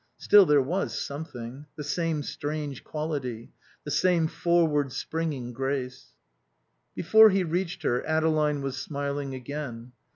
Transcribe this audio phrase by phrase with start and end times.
[0.17, 3.51] Still, there was something; the same strange quality;
[3.83, 6.13] the same forward springing grace.
[6.95, 9.91] Before he reached her, Adeline was smiling again.